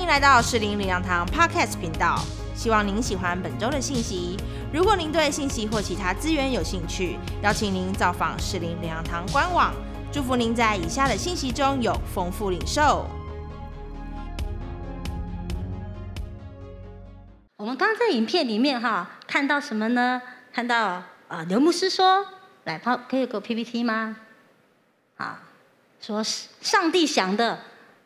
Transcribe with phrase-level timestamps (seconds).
[0.00, 2.18] 迎来到士林领养堂 Podcast 频道，
[2.54, 4.36] 希望您喜欢本周的信息。
[4.72, 9.74] 如果您对信息或其他资源有兴趣，邀请您造访士林领养堂官网。
[10.10, 13.06] 祝福您在以下的信息中有丰富领受。
[17.58, 20.22] 我们刚在影片里面哈看到什么呢？
[20.52, 22.26] 看到啊，刘牧师说
[22.64, 24.16] ：“来，帮可以给我 PPT 吗？”
[25.18, 25.42] 啊，
[26.00, 27.58] 说上帝想的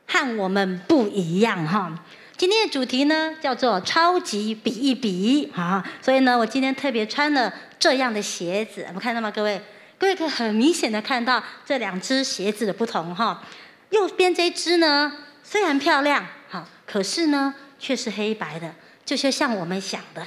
[0.07, 1.93] 和我们不一样哈。
[2.37, 9.63] 今天的主题呢叫做“超级比一比”啊，所以呢，我今天特别穿了这样的鞋子，我们看到吗，各位？
[9.97, 13.43] 各位可以很明显的看到这两只鞋子的不同哈。
[13.91, 15.13] 右边这只呢，
[15.45, 20.27] 虽然漂亮哈，可是呢却是黑白的，就是像我们想的。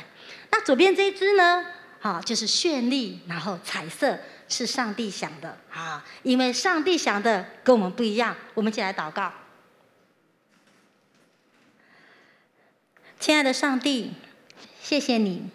[0.52, 1.66] 那左边这只呢，
[2.00, 4.18] 哈，就是绚丽，然后彩色，
[4.48, 6.04] 是上帝想的啊。
[6.23, 9.32] 因为上帝想的跟我们不一样，我们一起来祷告。
[13.20, 14.12] 亲爱的上帝，
[14.82, 15.50] 谢谢你。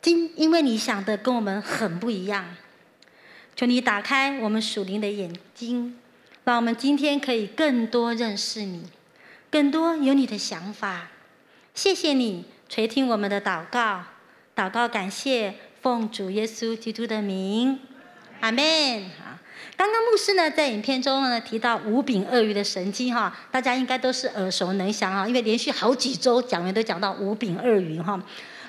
[0.00, 2.56] 今因为你想的跟我们很不一样，
[3.56, 5.98] 求你打开我们属灵的眼睛，
[6.44, 8.84] 让我们今天可以更多认识你，
[9.50, 11.08] 更多有你的想法。
[11.74, 14.04] 谢谢你垂听我们的祷告，
[14.54, 17.80] 祷告感谢奉主耶稣基督的名，
[18.40, 19.27] 阿门。
[19.78, 28.20] 刚刚牧师呢在影片中呢提到五柄鳄鱼的神经哈，大家应该都是耳熟能详啊，因为连续好几周讲员都讲到五柄鳄鱼哈。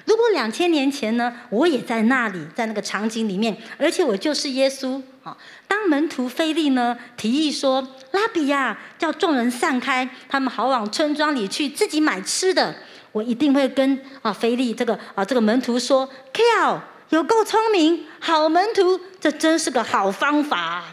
[0.05, 5.35] 如果两千年前呢，我也在那里，在那个场景里面，而且我就是耶稣啊。
[5.67, 7.81] 当门徒菲利呢提议说
[8.13, 12.75] ：“拉比亚，叫众人散开，他们好往村庄里去自己买吃的。”
[13.11, 20.83] 我一定会跟啊菲利这个啊这个门徒说：“Kill，有够聪明，好门徒，这真是个好方法。”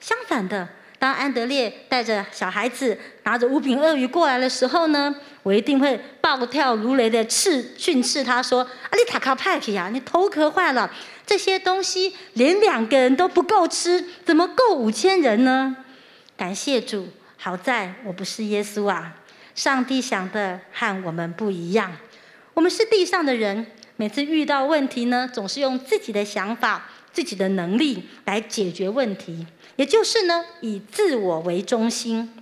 [0.00, 0.68] 相反的。
[1.00, 10.90] 当安德烈带着小孩子拿着五饼鳄鱼过来的时候呢，我一定会暴跳如雷的斥训斥他说：“啊，你塔卡派克呀，你头壳坏了！
[11.24, 15.76] 这些东西连两个人都不够吃，怎么够五千人呢？”
[16.36, 17.06] 感谢主，
[17.36, 19.14] 好在我不是耶稣啊！
[19.54, 21.92] 上帝想的和我们不一样，
[22.54, 29.44] 我们是地上的人，每次遇到问题呢，总是用自己的想法、自己的能力来解决问题。
[29.74, 32.32] 也就是呢，以自我为中心，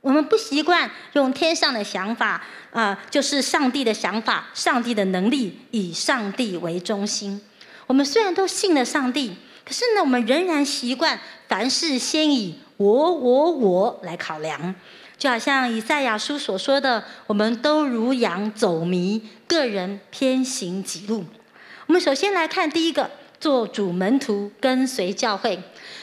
[0.00, 2.42] 我们不习惯用天上的想法
[2.72, 7.38] 啊，就是上帝的想法、上帝的能力，以上帝为中心。
[7.86, 14.74] 我们虽然都信了上帝，可是呢，我们仍然习惯凡事先以我、我、我来考量。
[15.18, 21.26] 就好像以赛亚书所说的：“我们都如羊走迷，个人偏行己路。”
[21.86, 23.10] 我们首先来看第一个，
[23.40, 25.58] 做主门徒，跟随教会。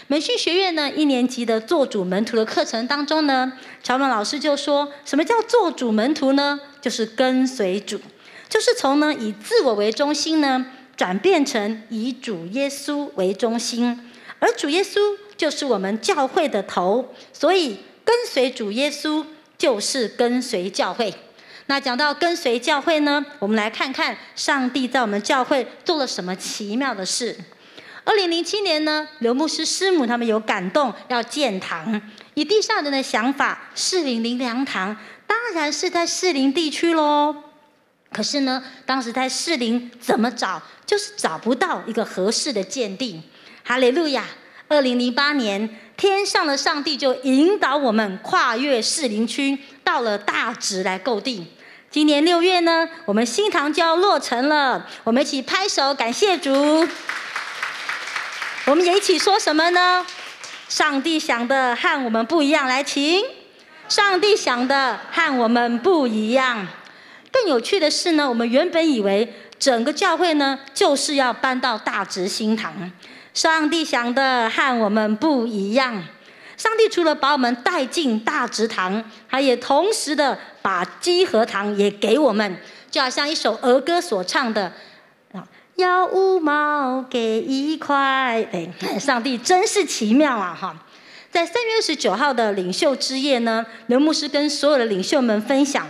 [0.07, 3.53] 美训学院呢，一年级的做主门徒的课程当中呢，
[3.83, 6.59] 乔文老师就说：什么叫做主门徒呢？
[6.81, 7.99] 就是跟随主，
[8.47, 14.99] 就是从呢以自我为中心呢，转变成以主耶稣为中心，而主耶稣
[15.35, 19.25] 就是我们教会的头，所以跟随主耶稣
[19.57, 21.11] 就是跟随教会。
[21.67, 27.35] 那讲到跟随教会呢，我们来看看上帝在我们教会做了什么奇妙的事。
[28.03, 31.99] 二零零七年呢，刘牧师师母他们有感动要建堂，
[32.35, 34.95] 以地上人的想法，士林林良堂
[35.25, 37.35] 当然是在士林地区喽。
[38.11, 43.21] 可是呢，当时在士林怎么找，就是找不到一个合适的鉴定。
[43.63, 44.23] 哈利路亚！
[44.67, 51.45] 二零零八年，天上的上帝就引导我们跨越士林区，到了大直来购地。
[51.91, 56.51] 今年六月呢，我们新堂就要落成了，我们一起拍手感谢主。
[58.65, 60.03] 我们也一起说什么呢？
[60.67, 62.67] 上帝想的和我们不一样。
[62.67, 63.23] 来，请
[63.87, 66.67] 上帝想的和我们不一样。
[67.31, 72.91] 更有趣的是呢，我们原本以为整个教会呢就是要搬到大直新堂。
[73.35, 76.01] 上帝想的和我们不一样。
[76.57, 82.57] 上帝除了把我们带进大直堂，他也同时的把基和堂也给我们，
[82.89, 84.71] 就好像一首儿歌所唱的。
[85.75, 90.57] 要五毛给一块，哎，上帝真是奇妙啊！
[90.57, 90.73] 哈，
[91.29, 95.85] 在三月二十九号的领袖之夜呢，刘牧师跟所有的领袖们分享，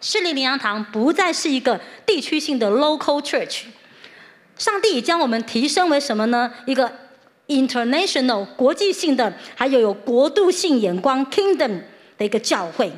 [0.00, 3.66] 市立灵粮堂不再是一个地区性的 local church，
[4.58, 6.50] 上帝将我们提升为什么呢？
[6.64, 6.90] 一个
[7.48, 11.80] international 国际性的，还有有国度性眼光 kingdom
[12.16, 12.90] 的一个教会。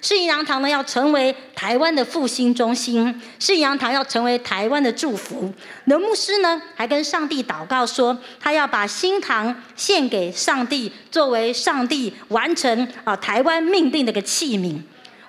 [0.00, 5.52] 世营洋堂呢要成为台湾的复兴中心，世营洋堂要成为台湾的祝福。
[5.86, 14.80] 刘牧师呢还跟上帝祷告说，他要把新堂献给上帝，作为上帝完成啊台湾命定的一个器皿。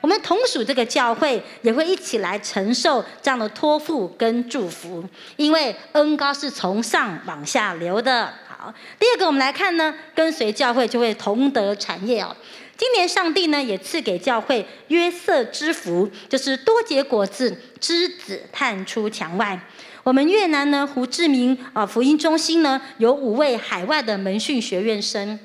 [0.01, 5.03] 我们同属这个教会，也会一起来承受这样的托付跟祝福，
[5.35, 8.33] 因为恩高是从上往下流的。
[8.47, 12.35] 好，第二个我们来看呢，跟随教会就会同得产业哦。
[12.77, 19.59] 今年上帝呢也赐给教会约瑟之福，就是多结果子，枝子探出墙外。
[20.03, 25.37] 我们越南呢胡志明啊福音中心呢有五位海外的门训学院生。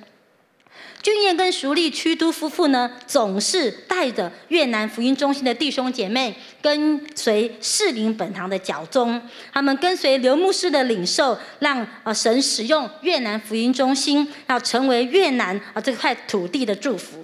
[1.05, 9.21] 俊彦跟熟丽屈都夫妇呢，总是带着越南福音中心的弟兄姐妹跟随士林本堂的脚宗，
[9.53, 17.23] 他们跟随刘牧师的领受，让啊神使用越南福音中心，要成为越南啊这块土地的祝福。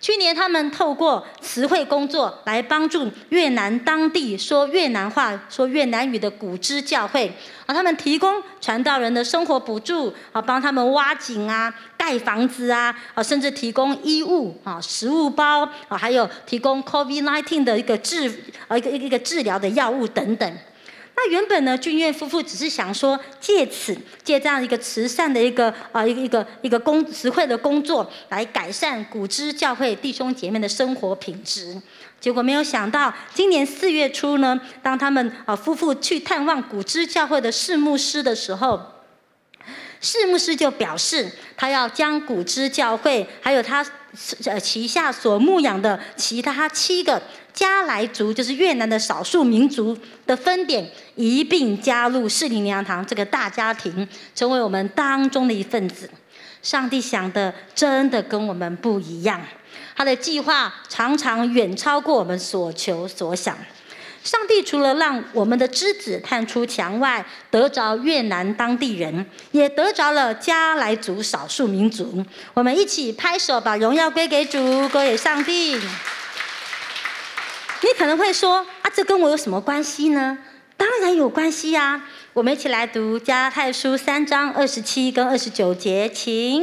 [0.00, 7.26] 去年，他们透过词汇工作来帮助越南当地说越南话、说越南语的古支教会，
[7.66, 18.32] 啊，他们提供传道人的生活补助，啊，帮他们挖井啊、盖房子啊，啊，甚至提供衣物啊、食物包啊，还有提供 COVID-19 的一个治
[18.68, 20.58] 啊一个一个治疗的药物等等。
[21.20, 23.92] 那原本呢，俊彦夫妇只是想说，借此
[24.22, 31.76] 借这样一个慈善的一个啊一个一个一个工实惠的工作，来改善古之教会弟兄姐妹的生活品质。
[32.20, 38.80] 结果没有想到，今年四月初呢，当他们啊夫妇去探望古之教会的事牧师的时候。
[40.00, 43.84] 释牧师就表示，他要将古之教会还有他
[44.46, 47.20] 呃旗下所牧养的其他七个
[47.52, 49.96] 加来族，就是越南的少数民族
[50.26, 56.08] 的分点，一并加入士林娘堂这个大家庭，成为我们当中的一份子。
[56.62, 59.40] 上帝想的真的跟我们不一样，
[59.96, 63.56] 他的计划常常远超过我们所求所想。
[64.28, 72.22] 上帝除了让我们的枝子探出墙外，得着越南当地人，也得着了加来族少数民族。
[72.52, 75.76] 我们一起拍手，把荣耀归给主，归给上帝。
[75.76, 75.80] 你
[77.96, 80.36] 可能会说：“啊，这跟我有什么关系呢？”
[80.76, 82.02] 当然有关系呀！
[82.34, 86.62] 我们一起来读加太书三章二十七跟二十九节，请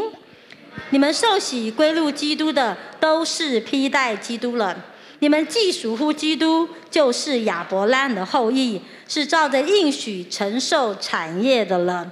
[0.92, 4.86] 你们受洗归入基督的，都是披戴基督了。
[5.20, 12.12] 你们既属乎基督，就是亚伯拉罕的后裔，是照着应许承受产业的了。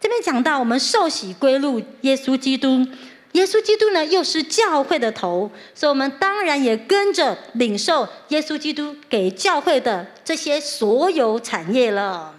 [0.00, 2.86] 这边讲到我们受洗归入耶稣基督，
[3.32, 12.32] 耶稣基督呢又是教会的头，所以我们当然也跟着领受耶稣基督给教会的这些所有产业了。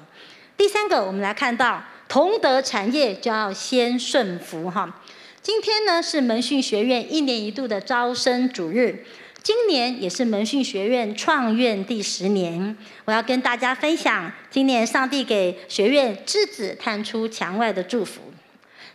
[0.56, 5.02] 第三个，我们来看到同德产业就要先顺服哈。
[5.42, 9.06] 今天呢是门训学院一年一度的招生主日。
[9.42, 12.76] 今年也是门训学院创院第十年，
[13.06, 18.22] 我要跟大家分享今年上帝给学院之子探出墙外的祝福。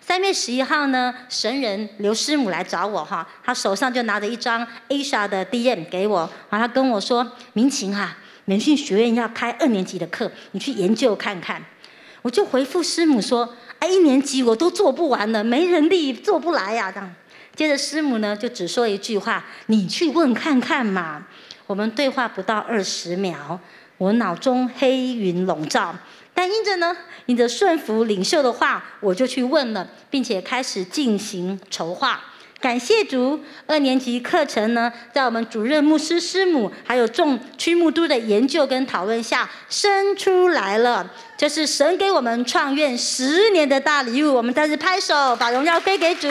[0.01, 11.65] 三月十一号呢，神人刘师母来找我哈，他手上就拿着一张 Asia 的 DM 给我，然后他跟我说：“明晴啊，门训学院要开二年级的课，你去研究看看。”
[12.21, 17.15] 我就回复师母说：“哎，一年级我都做不完了，没人力做不来呀。”这样。
[17.55, 21.25] 接着师母呢就只说一句话：“你去问看看嘛。”
[21.67, 23.59] 我们对话不到二十秒，
[23.97, 25.95] 我脑中黑云笼罩。
[26.35, 26.95] 但因着呢，
[27.27, 32.21] 因着顺服领袖的话，我就去问了，并且开始进行筹划。
[32.61, 41.09] 感谢主，二年级课程呢，在我们主任牧师师母还有众区牧都的研究跟讨论下生出来了。
[41.39, 46.29] 这是神给我们创院十年的大礼物，我们再次拍手，把荣耀归给主。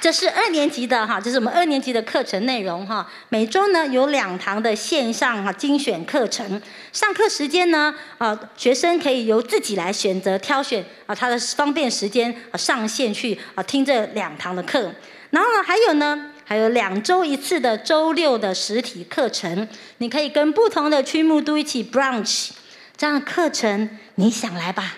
[0.00, 3.04] 这是二年级的哈，这是我们二年级的课程内容哈。
[3.30, 6.62] 每周呢有两堂的线上哈精选课程，
[6.92, 14.92] 上课时间呢啊学生可以由自己来选择挑选啊他的方便时间啊上线去啊听这两堂的课。
[15.30, 22.50] 然后呢还有呢还有两周一次的周六的实体课程，你可以跟不同的区牧都一起 brunch，
[22.96, 24.94] 这样课程你想来吧，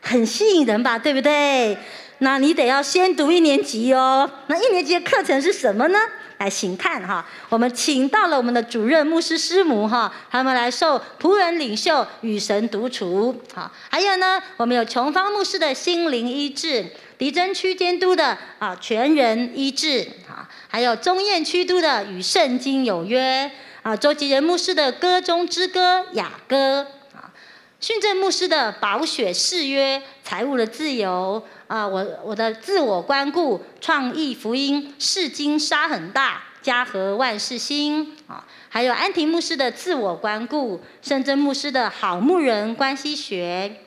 [0.00, 1.76] 很吸引人吧，对不对？
[2.18, 4.30] 那你得要先读一年级哦。
[4.46, 5.98] 那一年级的课程是什么呢？
[6.38, 13.42] 来，请看哈，我们请到了我们的主任牧师师母哈，他们来受仆人领袖与神独处。
[13.54, 16.84] 好，还有呢，我们有琼芳牧师的心灵医治，
[17.16, 27.32] 狄真区监督的啊全人医治，啊，还有中燕区督的与圣经有约，啊，周吉仁牧师的歌中之歌雅歌，啊，
[27.80, 31.42] 训正牧师的保血誓约财务的自由。
[31.66, 43.80] 啊，我我的自我关顾、创意福音、世经沙很大家和万事兴啊，还有安婷牧师的自我关顾，深圳牧师的好牧人关系学。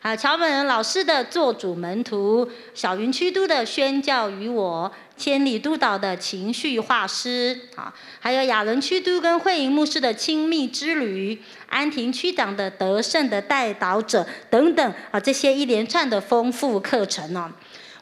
[0.00, 4.90] 还有乔本人老师的做主门徒，小云区都的宣教于我，
[5.22, 17.48] 千里督导的情绪画师，啊，还有亚伦区都跟慧莹牧师的亲密之旅，安亭区长的得胜的带导者等等啊，这些一连串的丰富课程哦。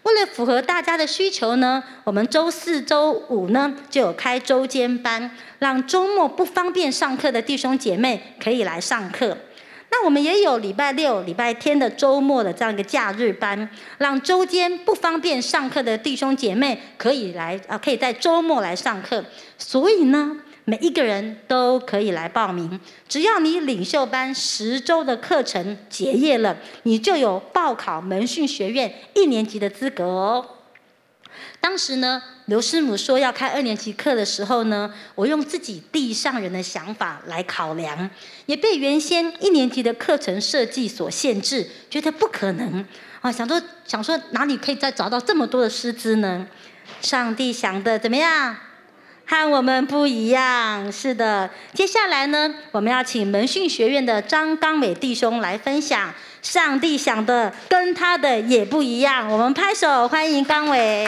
[0.05, 9.37] 为了符合大家的需求呢，我们周四周五呢就有开周间班，让周末不方便上课的弟兄姐妹可以来上课。
[9.93, 13.69] 那我们也有礼拜六、礼拜天的周末的这样一个假日班，
[13.99, 19.25] 让周间不方便上课的弟兄姐妹可以来啊，可以在周末来上课。
[19.59, 22.79] 所以呢，每一个人都可以来报名，
[23.09, 30.47] 只要你领袖班十周的课程结业了，你就有报考门训学院一年级的资格哦。
[31.61, 38.11] 当时呢，刘师母说要开二年级课的时候呢，我用自己地上人的想法来考量，
[38.47, 42.85] 也被原先一年级的课程设计所限制，觉得不可能
[43.21, 43.31] 啊！
[43.31, 46.45] 想说想说哪里可以再找到这么多的师资呢？
[47.01, 48.57] 上帝想的怎么样？
[49.25, 50.91] 和我们不一样。
[50.91, 56.13] 是的，接下来呢，我们要请门训学院的张刚伟弟兄来分享。
[56.43, 59.29] 上帝想的跟他的也不一样。
[59.29, 61.07] 我们拍手欢迎刚伟。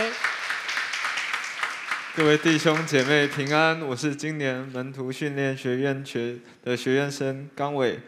[2.14, 7.98] 各位弟兄姐妹平安，我是今年门徒训练学院学的学院生刚伟。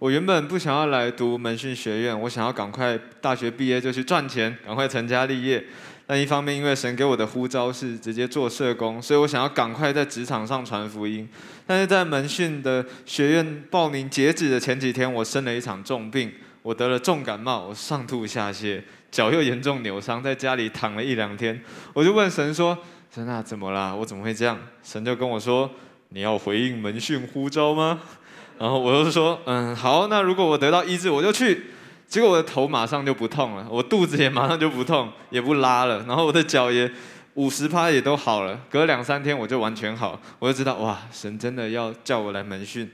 [0.00, 5.64] 我原本不想要来读门训学院，我想要赶快大学毕业就去赚钱，赶快成家立业。
[6.08, 11.28] 但一方面，因为神给我的呼召是直接做社工，所以我想要赶快在职场上传福音。
[11.64, 21.62] 但是在门训的学院报名截止的前几天，我生了一场重病，我得了重感冒，我上吐下泻，脚又严重扭伤，在家里躺了一两天。
[21.92, 22.76] 我就问神说。
[23.14, 23.94] 神啊，怎么啦？
[23.94, 24.58] 我怎么会这样？
[24.82, 25.70] 神就跟我说
[26.08, 28.00] ：“你要回应门训呼召吗？”
[28.58, 30.06] 然后我就说：“嗯，好。
[30.06, 31.64] 那如果我得到医治，我就去。”
[32.08, 36.02] 结果我的头马上就不痛了，我肚子也马上就不痛，也不拉了。
[36.06, 36.90] 然后我的脚也
[37.34, 38.58] 五十趴也都好了。
[38.70, 42.90] 隔两三天我就完全好，我就知道哇，神真的要叫我来门训，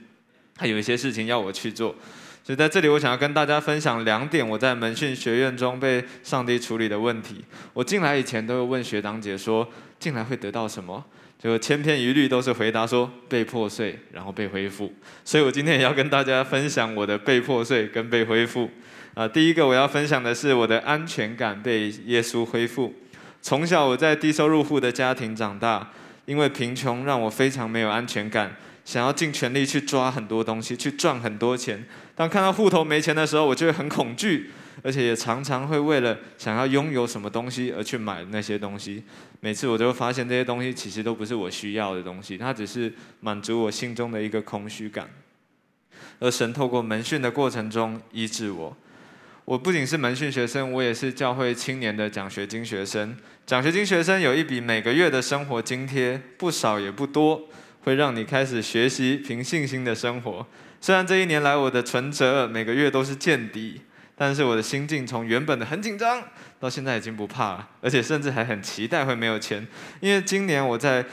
[0.53, 1.95] 他有一些事情要我去做。
[2.49, 7.45] 所以在这里，我想要跟大家分享两点我在门训学院中被上帝处理的问题。
[7.73, 9.69] 我进来以前都会问学长姐说。
[9.99, 11.05] 进来会得到什么？
[11.37, 14.91] 就千篇一律都是回答说被破碎，然后被恢复。
[15.23, 18.67] 所以我今天也要跟大家分享我的被破碎跟被恢复。
[19.13, 22.91] 啊，第一个我要分享的是我的安全感被耶稣恢复。
[23.43, 25.87] 从小我在低收入户的家庭长大，
[26.25, 28.55] 因为贫穷让我非常没有安全感，
[28.89, 31.85] 想要尽全力去抓很多东西，去赚很多钱。
[32.15, 34.49] 当看到户头没钱的时候，我就会很恐惧。
[34.81, 39.03] 而且也常常会为了想要拥有什么东西而去买那些东西。
[39.41, 45.07] 每次我都会发现这些东西其实都不是我需要的东西，它只是满足我心中的一个空虚感。
[46.17, 48.75] 而神透过门训的过程中医治我。
[49.45, 53.15] 我不仅是门训学生，我也是教会青年的奖学金学生。
[53.45, 57.47] 奖学金学生有一笔每个月的生活津贴，不少也不多，
[57.89, 60.45] 会让你开始学习凭信心的生活。
[60.79, 63.81] 虽然这一年来我的存折每个月都是见底。
[64.21, 66.21] 但是我的心境从原本的很紧张，
[66.59, 69.65] 到现在已经不怕了，而且甚至还很期待会没有钱，
[70.01, 71.05] 因为今年我在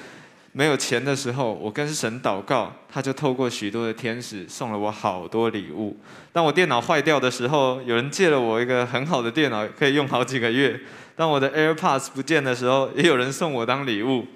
[0.51, 5.97] 没有钱的时候，我跟神祷告，他就透过许多的天使送了我好多礼物。
[6.33, 10.81] 当我电脑坏掉的时候，有人借了我一个很好的电脑，可以用好几个月。
[11.15, 14.27] 当我的 AirPods 不见的时候，也有人送我当礼物，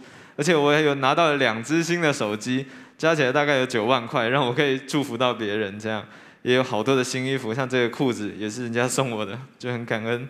[0.40, 2.64] 而且我也有拿到了两只新的手机，
[2.96, 6.02] 加起来大概有九万块，让我可以祝福到别人这样。
[6.40, 10.26] 也有好多的新衣服，像这个裤子也是人家送我的，就很感恩。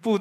[0.00, 0.18] 不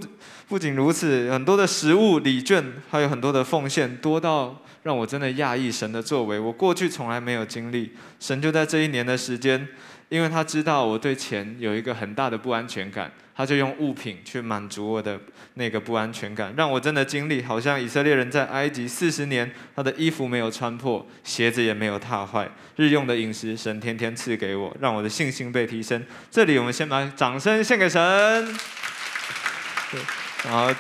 [0.47, 6.37] 不仅如此，很多的食物礼券，还有很多的奉献，多到让我真的讶异神的作为。
[6.37, 9.67] 我过去从来没有经历，神就在这一年的时间。
[10.09, 15.19] 因为他知道我对钱有一个很大的不安全感，他就用物品去满足我的
[15.55, 26.01] 那个不安全感，让我真的经历好像以色列人在埃及四十年，他的衣服没有穿破，鞋子也没有踏坏，日用的饮食神天天赐给我，让我的信心被提升。
[26.31, 28.01] 这里我们先把掌声献给神。
[30.45, 30.73] 然后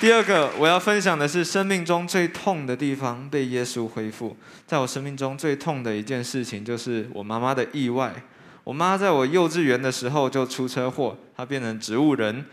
[0.00, 4.36] 第二个我要分享的是生命中最痛的地方被耶稣恢复。
[4.66, 8.12] 在我生命中最痛的一件事情就是我妈妈的意外。
[8.64, 12.44] 我妈在我幼稚园的时候就出车祸，她变成植物人。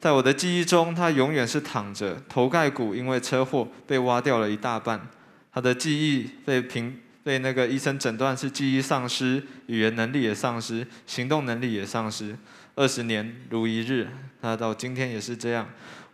[0.00, 5.08] 在我的记忆中，她永远是躺着，头盖骨因为车祸被挖掉了一大半。
[5.52, 12.36] 她的记忆被评被那个医生诊断是记忆丧失，语言能力也丧失，行动能力也丧失。
[12.76, 14.06] 二十年如一日，
[14.40, 15.68] 她到今天也是这样。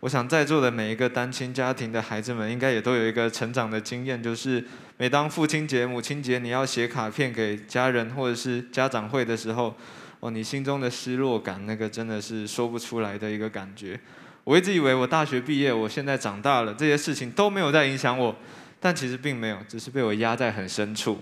[0.05, 4.63] 我想在座的每一个单亲家庭的孩子们，应该也都有一个成长的经验，就是
[4.97, 9.75] 每当父亲节、母亲节，你要写卡片给家人或者是家长会的时候，
[10.19, 13.99] 哦，你心中的失落感，那个真的是说不出来的一个感觉。
[14.43, 18.35] 我一直以为我大学毕业，我现在长大了，这些事情都没有在影响我，
[18.79, 21.17] 但其实并没有，只是被我压在很深处。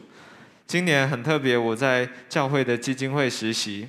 [0.68, 3.88] 今年很特别，我在教会的基金会实习，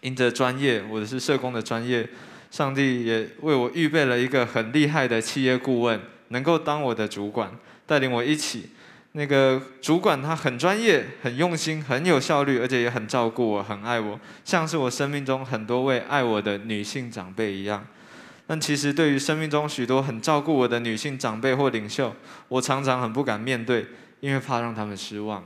[0.00, 2.08] 因着专业，我的是社工的专业。
[2.50, 7.50] 上帝也为我预备了一个很厉害的企业顾问，能够当我的主管，
[7.86, 8.70] 带领我一起。
[9.12, 17.84] 那个主管他很专业、很用心、很有效率，而且也很照顾我、很爱我，像是我生命中很多位爱我的女性长辈一样。
[18.46, 22.14] 但其实对于生命中许多很照顾我的女性长辈或领袖，
[22.48, 23.86] 我常常很不敢面对，
[24.20, 25.42] 因为怕让他们失望。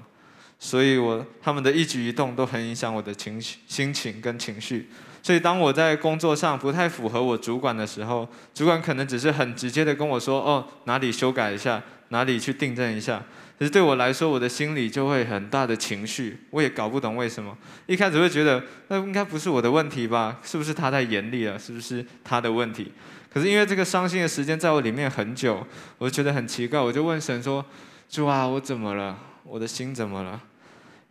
[0.58, 4.88] 所以我他们的一举一动都很影响我的情绪、心情跟情绪。
[5.22, 13.22] 所以，当我在工作上不太符合我主管的时候，主管可能只是很直接的跟我说：“哦，哪里修改一下，哪里去订正一下。”
[13.56, 17.56] 可是对我来说，我的心里就会很大的情绪，我也搞不懂为什么。
[17.86, 20.40] 一开始会觉得那应该不是我的问题吧？
[20.42, 21.56] 是不是他太严厉了？
[21.56, 22.90] 是不是他的问题？
[23.32, 25.64] 可是因为这个伤心的时间在我里面很久，
[25.98, 27.64] 我就觉得很奇怪，我就问神说
[28.10, 29.16] ：“主啊，我怎么了？
[29.44, 30.40] 我的心怎么了？”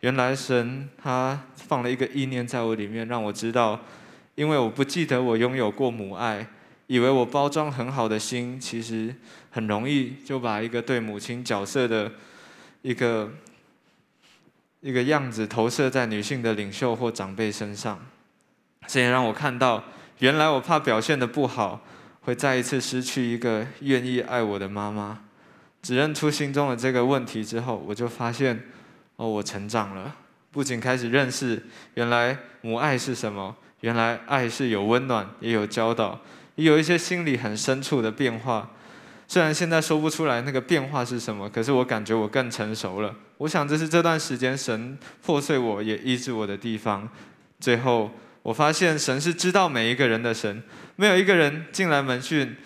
[0.00, 3.80] 原来神他放了一个意念在我里面，让我知道。
[4.34, 6.46] 因为我不记得我拥有过母爱，
[6.86, 9.14] 以为我包装很好的心，其实
[9.50, 12.10] 很容易就把一个对母亲角色的
[12.80, 13.30] 一个
[14.80, 18.00] 一个样子投射在女性的领袖或长辈身上。
[18.86, 19.84] 这也让我看到，
[20.18, 21.80] 原来我怕表现的不好，
[22.22, 25.20] 会再一次失去一个愿意爱我的妈妈。
[25.82, 28.64] 指认出心中的这个问题之后，我就发现，
[29.16, 30.16] 哦，我成长了，
[30.50, 31.62] 不仅开始认识
[31.94, 33.54] 原来母爱是什么。
[33.82, 36.18] 原来爱是有温暖，也有教导，
[36.56, 38.70] 也有一些心里很深处的变化。
[39.28, 43.14] 虽然现在说不出来那个变化是什么，可是我感觉我更成熟了。
[43.38, 47.08] 我想这是这段时间神破碎我也医治我的地方。
[47.58, 48.10] 最后
[48.42, 50.62] 我发现神是知道每一个人的神，
[50.96, 52.56] 没有一个人进来门训，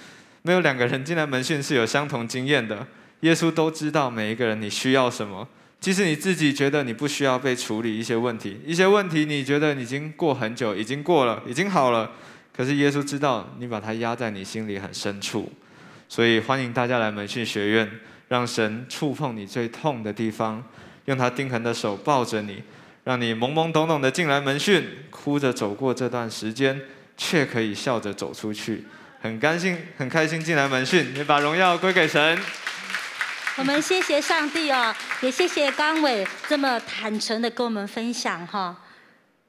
[0.42, 2.86] 没有两个人进来门训是有相同经验的。
[3.20, 5.48] 耶稣都知道每一个人你需要什么。
[5.78, 12.10] 即使你自己觉得你不需要被处理一些问题，一些问题你觉得已经过很久，已经过了，已经好了，
[12.56, 15.52] 可是耶稣知道你把它压在你心里很深处，
[16.08, 17.88] 所以欢迎大家来门训学院，
[18.28, 20.64] 让神触碰你最痛的地方，
[21.04, 22.62] 用他钉痕的手抱着你，
[23.04, 26.80] 让你懵懵懂懂的进来门训，哭着走过这段时间，
[27.16, 28.82] 却可以笑着走出去，
[29.20, 32.36] 很高兴，很开心进来门训，你把荣耀归给神。
[33.58, 38.76] 我们谢谢上帝哦，也谢谢刚伟这么坦诚的跟我们分享哈。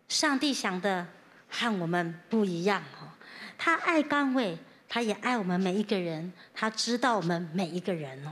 [0.07, 1.05] 上帝想的
[1.49, 3.11] 和我们不一样哦，
[3.57, 8.31] 他爱刚伟，他也爱我们每一个人，他知道我们每一个人哦。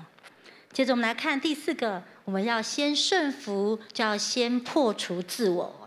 [0.71, 5.84] 接着我们来看第四个，我们要先顺服，就要先破除自我。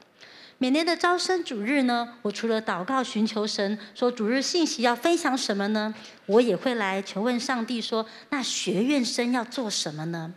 [0.61, 5.94] 每年的招生主日呢，我除了祷告寻求神，说主日信息要分享什么呢？
[6.27, 10.35] 我也会来求问上帝说，那学院生要做什么呢？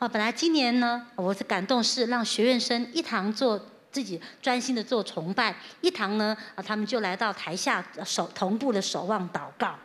[0.00, 9.78] 啊，本来今年呢，我的感动是让学院生一堂做自己专心的做崇拜，一堂呢啊，他们就来到台下守同步的守望祷告。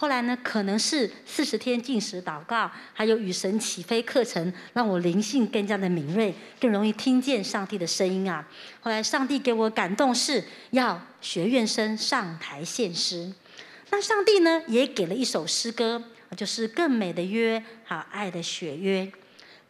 [0.00, 8.48] 后来呢，可能是四十天禁食祷告，还有与神起飞课程，让我灵性更加的敏锐，更容易听见上帝的声音啊。
[8.80, 13.30] 后来上帝给我感动是要学院生上台献诗，
[13.90, 16.02] 那上帝呢也给了一首诗歌，
[16.34, 19.12] 就是更美的约，好爱的血约。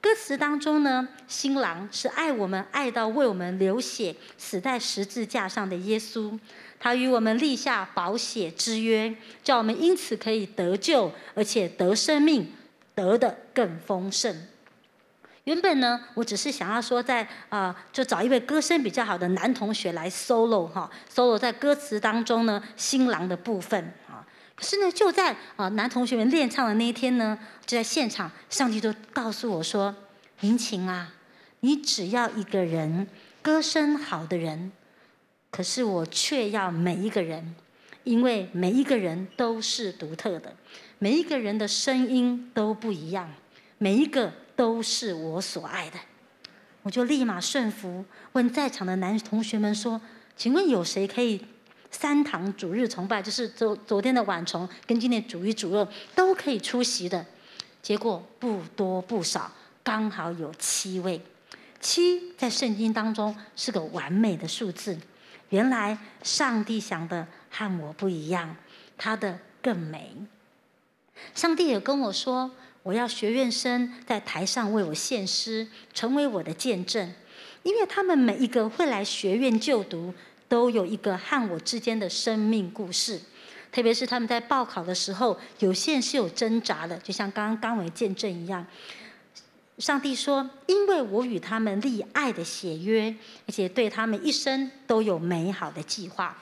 [0.01, 6.38] 歌词当中呢，新郎是爱我们爱到为我们流血，死在十字架上的耶稣。
[6.83, 9.14] 他与我们立下保险之约，
[9.45, 12.51] 叫我们因此可以得救，而且得生命，
[12.95, 14.35] 得的更丰盛。
[15.45, 24.25] 原本呢，我只是想要说，在啊，就找一位歌声比较好的男同学来 solo 哈，solo 在歌词当中呢，新郎的部分啊。
[24.55, 29.95] 可是呢，就在啊男同学们练唱的那一天呢，就在现场，上帝就告诉我说
[30.40, 31.12] ：“林晴啊，
[31.61, 33.07] 你只要一个人，
[33.43, 34.73] 歌声好的人。”
[35.51, 37.55] 可是我却要每一个人，
[38.05, 40.55] 因为每一个人都是独特的，
[40.99, 43.29] 每一个人的声音都不一样，
[43.79, 45.99] 每一个都是我所爱的。
[46.83, 50.01] 我就立马顺服，问在场的男同学们说
[50.37, 51.45] ：“请问有谁可以
[51.91, 57.27] 三堂主日崇拜，就是昨昨天的晚崇跟今天主一主二都可以出席的？”
[57.83, 59.51] 结果不多不少，
[59.83, 61.21] 刚好有七位。
[61.81, 64.99] 七在圣经当中是个完美的数字。
[65.51, 68.57] 原来上帝想的和我不一样，
[68.97, 70.17] 他的更美。
[71.35, 72.51] 上帝也跟我说，
[72.83, 77.13] 我要学院生在台上为我献诗，成为我的见证，
[77.63, 80.15] 因为他们每一个会来学院就读，
[80.49, 83.21] 都有一个和我之间的生命故事。
[83.71, 88.67] 特别是他们在报考的时候，有些人是有挣扎的，就像刚刚刚为见证一样。
[89.81, 93.14] 上帝说：“因为我与他们立爱的血约，
[93.49, 96.37] 而且对他们一生都有美好的计划。”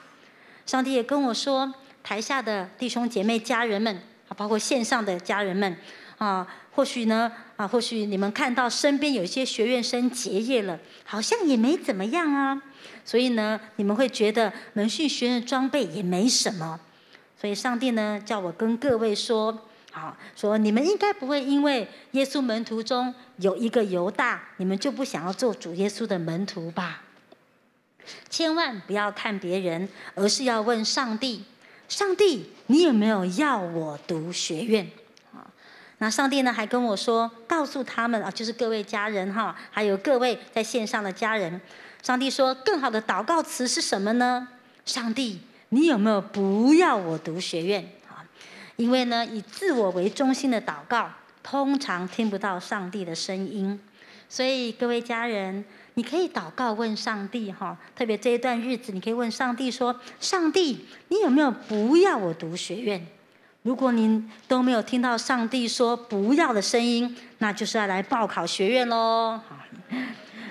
[0.67, 1.73] 上帝也跟我说
[2.03, 3.95] ：“台下的弟兄姐妹、家人们，
[4.27, 5.77] 啊，包括线上的家人们，
[6.17, 12.61] 啊，或许呢，啊，或许你们看到身边有一些学院生结业了，好像也没怎么样啊，
[13.05, 16.77] 所以呢，你们会觉得门训学院装备也没什么。
[17.39, 27.01] 所以上帝呢，叫我跟各位说。”好，说你们应该不会因为耶稣门徒中有一个犹大，你们就不想要做主耶稣的门徒吧？
[28.29, 31.43] 千万不要看别人，而是要问上帝：
[31.87, 34.87] 上帝，你有没有要我读学院？
[35.33, 35.45] 啊，
[35.97, 41.59] 那上帝呢还跟我说，告诉他们啊，就是各位家人哈，还有各位在线上的家人，
[42.03, 44.47] 上帝说，更好的祷告词是什么呢？
[44.85, 47.91] 上帝，你有没有不要我读学院？
[48.79, 51.11] 因为呢，以自我为中心的祷告，
[51.43, 53.77] 通常听不到上帝的声音。
[54.29, 55.65] 所以各位家人，
[55.95, 63.05] 你可以祷告问上帝哈，特别这一段日子，你可以问上帝说：“上帝，你有没有不要我读学院？”
[63.63, 69.41] 如果您都没有听到上帝说不要的声音，那就是要来报考学院喽。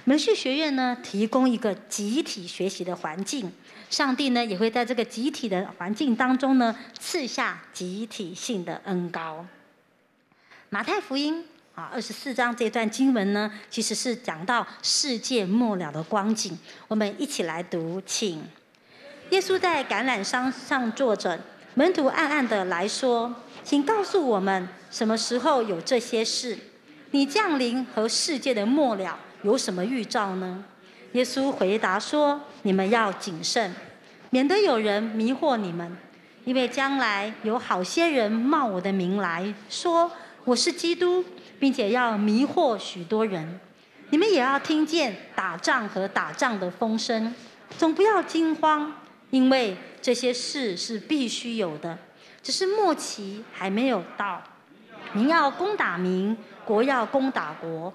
[0.08, 3.52] 门训学院呢，提供一个集体学习的环境。
[3.90, 9.44] 上帝呢，也会在这个集体的环境当中呢，赐下集体性的恩高。
[10.70, 11.44] 马太福音
[11.74, 16.58] 啊，二十四章这段经文呢，其实是讲到世界末了的光景。
[16.88, 18.42] 我们一起来读，请。
[19.28, 21.38] 耶稣在橄榄山上坐着，
[21.74, 26.58] 门徒暗暗的来说：“请告诉我们，什么时候有这些事？
[27.10, 30.64] 你降临和世界的末了有什么预兆呢？”
[31.12, 33.74] 耶稣回答说：“你们要谨慎，
[34.30, 35.96] 免得有人迷惑你们，
[36.44, 40.10] 因为将来有好些人冒我的名来说
[40.44, 41.24] 我是基督，
[41.58, 43.58] 并且要迷惑许多人。
[44.10, 47.34] 你们也要听见打仗和打仗的风声，
[47.76, 48.94] 总不要惊慌，
[49.30, 51.98] 因为这些事是必须有的，
[52.42, 54.42] 只是末期还没有到。
[55.12, 57.92] 民要攻打民，国要攻打国，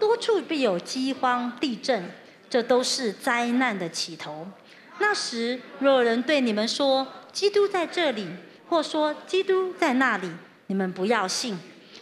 [0.00, 2.10] 多处必有饥荒、地震。”
[2.50, 4.44] 这都是灾难的起头。
[4.98, 8.26] 那时，若有人对你们说基督在这里，
[8.68, 10.28] 或说基督在那里，
[10.66, 11.56] 你们不要信，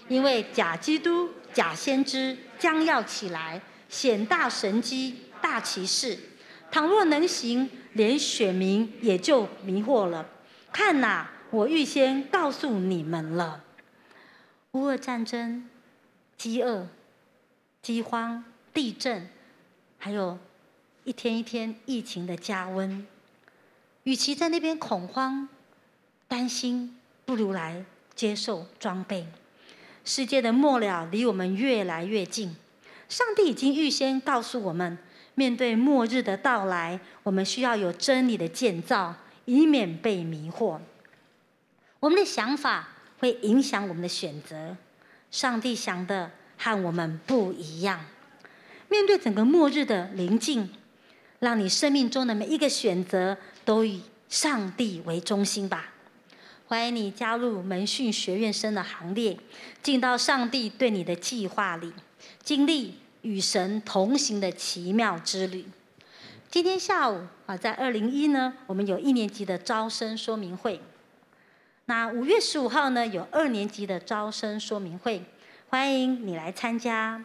[0.08, 6.18] 因为假基督、假先知将要起来，显大神机、大骑士。
[6.70, 10.26] 倘若能行，连选民也就迷惑了。
[10.72, 13.62] 看哪，我预先告诉你们了。
[14.72, 15.68] 乌俄战争、
[16.38, 16.88] 饥饿、
[17.88, 19.26] 饥荒、地震。
[19.96, 20.38] 还有，
[21.04, 23.06] 一天一天疫情的加温，
[24.02, 25.48] 与其在那边恐慌、
[26.28, 27.82] 担心，不如来
[28.14, 29.26] 接受装备。
[30.04, 32.54] 世界的末了离我们越来越近，
[33.08, 34.98] 上帝已经预先告诉我们，
[35.34, 39.14] 面对末日的到来，我们需要有真理的建造，
[39.46, 40.78] 以免被迷惑。
[42.00, 44.76] 我们的想法会影响我们的选择，
[45.30, 48.04] 上帝想的和我们不一样。
[48.88, 50.68] 面对整个末日的临近，
[51.38, 55.94] 让你生命中的每一个选择都以上帝为中心吧。
[56.66, 59.38] 欢迎你加入门训学院生的行列，
[59.82, 61.92] 进到上帝对你的计划里，
[62.42, 65.64] 经历与神同行的奇妙之旅。
[66.50, 70.80] 今天下午啊，在二零一呢，我们有一年级的招生说明会。
[71.86, 75.24] 那五月十五号呢，有二年级的招生说明会，
[75.70, 77.22] 欢迎你来参加。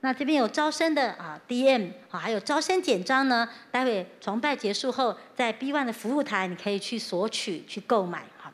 [0.00, 3.48] 那这边有招生的啊，DM 啊，还有招生简章呢。
[3.70, 8.24] 待会崇拜结束后，在 B One 的服务台，你可以去索取、去购买。
[8.36, 8.52] 好，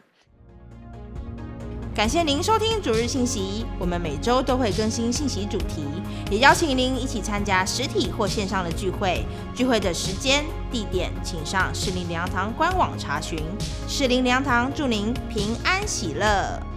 [1.92, 3.66] 感谢您收听主日信息。
[3.80, 5.84] 我们每周都会更新信息主题，
[6.30, 9.24] 也邀请您一起参加实体或线上的聚会。
[9.56, 13.40] 聚会的时间、地点，请上士林良堂官网查询。
[13.88, 16.71] 士林良堂祝您平安喜乐。